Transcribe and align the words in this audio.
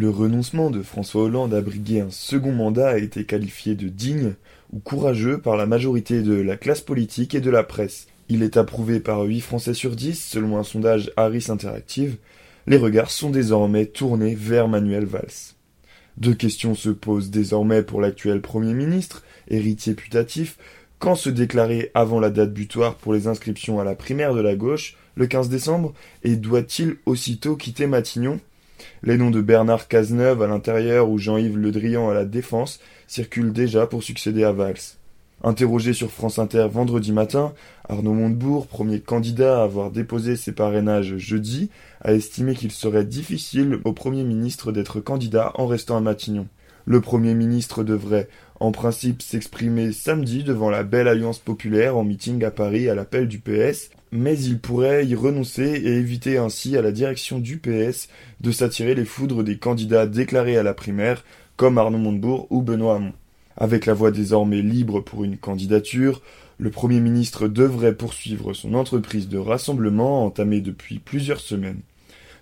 Le 0.00 0.08
renoncement 0.08 0.70
de 0.70 0.80
François 0.80 1.24
Hollande 1.24 1.52
à 1.52 1.60
briguer 1.60 2.00
un 2.00 2.08
second 2.08 2.52
mandat 2.52 2.88
a 2.88 2.96
été 2.96 3.26
qualifié 3.26 3.74
de 3.74 3.88
digne 3.88 4.32
ou 4.72 4.78
courageux 4.78 5.36
par 5.36 5.58
la 5.58 5.66
majorité 5.66 6.22
de 6.22 6.32
la 6.32 6.56
classe 6.56 6.80
politique 6.80 7.34
et 7.34 7.42
de 7.42 7.50
la 7.50 7.64
presse. 7.64 8.06
Il 8.30 8.42
est 8.42 8.56
approuvé 8.56 8.98
par 8.98 9.20
8 9.20 9.42
Français 9.42 9.74
sur 9.74 9.94
10 9.94 10.18
selon 10.18 10.56
un 10.56 10.62
sondage 10.62 11.12
Harris 11.18 11.48
Interactive. 11.50 12.16
Les 12.66 12.78
regards 12.78 13.10
sont 13.10 13.28
désormais 13.28 13.84
tournés 13.84 14.34
vers 14.34 14.68
Manuel 14.68 15.04
Valls. 15.04 15.52
Deux 16.16 16.32
questions 16.32 16.74
se 16.74 16.88
posent 16.88 17.28
désormais 17.28 17.82
pour 17.82 18.00
l'actuel 18.00 18.40
Premier 18.40 18.72
ministre, 18.72 19.22
héritier 19.48 19.92
putatif, 19.92 20.56
quand 20.98 21.14
se 21.14 21.28
déclarer 21.28 21.90
avant 21.92 22.20
la 22.20 22.30
date 22.30 22.54
butoir 22.54 22.94
pour 22.94 23.12
les 23.12 23.26
inscriptions 23.26 23.80
à 23.80 23.84
la 23.84 23.96
primaire 23.96 24.32
de 24.32 24.40
la 24.40 24.56
gauche, 24.56 24.96
le 25.14 25.26
15 25.26 25.50
décembre, 25.50 25.92
et 26.24 26.36
doit-il 26.36 26.96
aussitôt 27.04 27.54
quitter 27.54 27.86
Matignon? 27.86 28.40
Les 29.02 29.16
noms 29.16 29.30
de 29.30 29.40
Bernard 29.40 29.88
Cazeneuve 29.88 30.42
à 30.42 30.46
l'intérieur 30.46 31.08
ou 31.08 31.18
Jean-Yves 31.18 31.58
Le 31.58 31.70
Drian 31.70 32.08
à 32.08 32.14
la 32.14 32.24
défense 32.24 32.80
circulent 33.06 33.52
déjà 33.52 33.86
pour 33.86 34.02
succéder 34.02 34.44
à 34.44 34.52
Valls. 34.52 34.96
Interrogé 35.42 35.94
sur 35.94 36.10
France 36.10 36.38
Inter 36.38 36.68
vendredi 36.70 37.12
matin, 37.12 37.54
Arnaud 37.88 38.12
Montebourg, 38.12 38.66
premier 38.66 39.00
candidat 39.00 39.60
à 39.60 39.64
avoir 39.64 39.90
déposé 39.90 40.36
ses 40.36 40.52
parrainages 40.52 41.16
jeudi, 41.16 41.70
a 42.02 42.12
estimé 42.12 42.54
qu'il 42.54 42.70
serait 42.70 43.06
difficile 43.06 43.78
au 43.84 43.94
Premier 43.94 44.22
ministre 44.22 44.70
d'être 44.70 45.00
candidat 45.00 45.52
en 45.54 45.66
restant 45.66 45.96
à 45.96 46.00
Matignon. 46.00 46.46
Le 46.84 47.00
Premier 47.00 47.34
ministre 47.34 47.84
devrait, 47.84 48.28
en 48.58 48.70
principe, 48.70 49.22
s'exprimer 49.22 49.92
samedi 49.92 50.44
devant 50.44 50.68
la 50.68 50.82
Belle 50.82 51.08
Alliance 51.08 51.38
populaire 51.38 51.96
en 51.96 52.04
meeting 52.04 52.44
à 52.44 52.50
Paris 52.50 52.90
à 52.90 52.94
l'appel 52.94 53.26
du 53.26 53.38
PS, 53.38 53.90
mais 54.12 54.38
il 54.38 54.58
pourrait 54.58 55.06
y 55.06 55.14
renoncer 55.14 55.62
et 55.62 55.96
éviter 55.96 56.38
ainsi 56.38 56.76
à 56.76 56.82
la 56.82 56.92
direction 56.92 57.38
du 57.38 57.58
PS 57.58 58.08
de 58.40 58.50
s'attirer 58.50 58.94
les 58.94 59.04
foudres 59.04 59.44
des 59.44 59.58
candidats 59.58 60.06
déclarés 60.06 60.56
à 60.56 60.62
la 60.62 60.74
primaire, 60.74 61.24
comme 61.56 61.78
Arnaud 61.78 61.98
Montebourg 61.98 62.46
ou 62.50 62.62
Benoît 62.62 62.96
Hamon. 62.96 63.12
Avec 63.56 63.86
la 63.86 63.94
voie 63.94 64.10
désormais 64.10 64.62
libre 64.62 65.00
pour 65.00 65.24
une 65.24 65.36
candidature, 65.36 66.22
le 66.58 66.70
Premier 66.70 67.00
ministre 67.00 67.48
devrait 67.48 67.94
poursuivre 67.94 68.52
son 68.52 68.74
entreprise 68.74 69.28
de 69.28 69.38
rassemblement 69.38 70.24
entamée 70.24 70.60
depuis 70.60 70.98
plusieurs 70.98 71.40
semaines. 71.40 71.80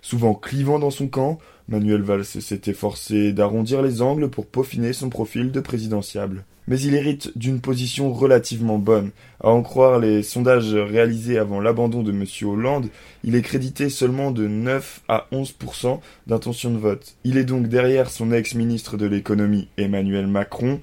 Souvent 0.01 0.33
clivant 0.33 0.79
dans 0.79 0.91
son 0.91 1.07
camp, 1.07 1.39
Manuel 1.67 2.01
Valls 2.01 2.25
s'est 2.25 2.61
efforcé 2.65 3.31
d'arrondir 3.31 3.81
les 3.81 4.01
angles 4.01 4.29
pour 4.29 4.47
peaufiner 4.47 4.93
son 4.93 5.09
profil 5.09 5.51
de 5.51 5.59
présidentiable. 5.59 6.45
Mais 6.67 6.79
il 6.79 6.93
hérite 6.93 7.35
d'une 7.35 7.61
position 7.61 8.13
relativement 8.13 8.77
bonne. 8.77 9.09
À 9.43 9.49
en 9.49 9.63
croire 9.63 9.99
les 9.99 10.21
sondages 10.21 10.73
réalisés 10.73 11.39
avant 11.39 11.59
l'abandon 11.59 12.03
de 12.03 12.11
M. 12.11 12.25
Hollande, 12.43 12.89
il 13.23 13.35
est 13.35 13.41
crédité 13.41 13.89
seulement 13.89 14.29
de 14.31 14.47
9 14.47 15.01
à 15.07 15.27
11% 15.31 15.99
d'intention 16.27 16.71
de 16.71 16.77
vote. 16.77 17.15
Il 17.23 17.37
est 17.37 17.43
donc 17.43 17.67
derrière 17.67 18.11
son 18.11 18.31
ex-ministre 18.31 18.97
de 18.97 19.07
l'économie 19.07 19.67
Emmanuel 19.77 20.27
Macron 20.27 20.79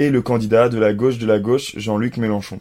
et 0.00 0.10
le 0.10 0.22
candidat 0.22 0.68
de 0.68 0.78
la 0.78 0.92
gauche 0.92 1.18
de 1.18 1.26
la 1.26 1.38
gauche 1.38 1.74
Jean-Luc 1.76 2.16
Mélenchon. 2.16 2.60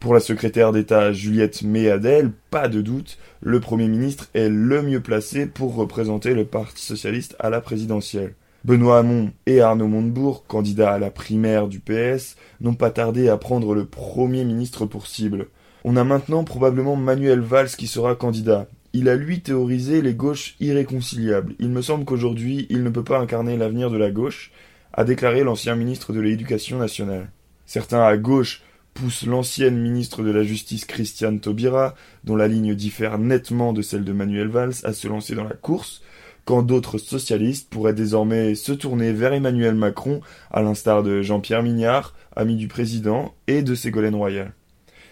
Pour 0.00 0.12
la 0.12 0.20
secrétaire 0.20 0.72
d'État 0.72 1.12
Juliette 1.12 1.62
Méadel, 1.62 2.30
pas 2.50 2.68
de 2.68 2.80
doute, 2.80 3.18
le 3.40 3.60
Premier 3.60 3.88
ministre 3.88 4.28
est 4.34 4.48
le 4.48 4.82
mieux 4.82 5.00
placé 5.00 5.46
pour 5.46 5.74
représenter 5.74 6.34
le 6.34 6.44
Parti 6.44 6.84
socialiste 6.84 7.34
à 7.38 7.48
la 7.48 7.60
présidentielle. 7.60 8.34
Benoît 8.64 8.98
Hamon 8.98 9.30
et 9.46 9.60
Arnaud 9.60 9.88
Montebourg, 9.88 10.44
candidats 10.46 10.92
à 10.92 10.98
la 10.98 11.10
primaire 11.10 11.66
du 11.66 11.80
PS, 11.80 12.36
n'ont 12.60 12.74
pas 12.74 12.90
tardé 12.90 13.28
à 13.28 13.36
prendre 13.38 13.74
le 13.74 13.86
Premier 13.86 14.44
ministre 14.44 14.86
pour 14.86 15.06
cible. 15.06 15.46
On 15.84 15.96
a 15.96 16.04
maintenant 16.04 16.44
probablement 16.44 16.96
Manuel 16.96 17.40
Valls 17.40 17.68
qui 17.68 17.86
sera 17.86 18.14
candidat. 18.14 18.66
Il 18.92 19.08
a 19.08 19.16
lui 19.16 19.40
théorisé 19.40 20.02
les 20.02 20.14
gauches 20.14 20.56
irréconciliables. 20.60 21.54
Il 21.58 21.70
me 21.70 21.80
semble 21.80 22.04
qu'aujourd'hui 22.04 22.66
il 22.70 22.82
ne 22.82 22.90
peut 22.90 23.04
pas 23.04 23.18
incarner 23.18 23.56
l'avenir 23.56 23.90
de 23.90 23.96
la 23.96 24.10
gauche, 24.10 24.52
a 24.92 25.04
déclaré 25.04 25.42
l'ancien 25.42 25.74
ministre 25.74 26.12
de 26.12 26.20
l'Éducation 26.20 26.78
nationale. 26.78 27.30
Certains 27.66 28.02
à 28.02 28.16
gauche 28.16 28.62
pousse 28.96 29.26
l'ancienne 29.26 29.76
ministre 29.76 30.22
de 30.22 30.30
la 30.30 30.42
Justice 30.42 30.86
Christiane 30.86 31.38
Taubira, 31.38 31.94
dont 32.24 32.34
la 32.34 32.48
ligne 32.48 32.74
diffère 32.74 33.18
nettement 33.18 33.74
de 33.74 33.82
celle 33.82 34.04
de 34.04 34.12
Manuel 34.12 34.48
Valls, 34.48 34.72
à 34.84 34.94
se 34.94 35.06
lancer 35.06 35.34
dans 35.34 35.44
la 35.44 35.54
course, 35.54 36.02
quand 36.46 36.62
d'autres 36.62 36.96
socialistes 36.96 37.68
pourraient 37.68 37.92
désormais 37.92 38.54
se 38.54 38.72
tourner 38.72 39.12
vers 39.12 39.34
Emmanuel 39.34 39.74
Macron, 39.74 40.22
à 40.50 40.62
l'instar 40.62 41.02
de 41.02 41.20
Jean-Pierre 41.20 41.62
Mignard, 41.62 42.14
ami 42.34 42.56
du 42.56 42.68
président, 42.68 43.34
et 43.46 43.62
de 43.62 43.74
Ségolène 43.74 44.14
Royal. 44.14 44.54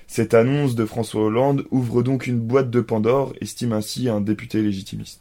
Cette 0.07 0.33
annonce 0.33 0.75
de 0.77 0.87
François 0.87 1.25
Hollande 1.25 1.67
ouvre 1.71 2.03
donc 2.03 2.27
une 2.27 2.41
boîte 2.41 2.71
de 2.71 2.81
Pandore, 2.81 3.35
estime 3.43 3.75
ainsi 3.75 4.09
un 4.09 4.23
député 4.23 4.63
légitimiste. 4.63 5.13